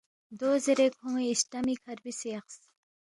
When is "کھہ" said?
1.81-1.91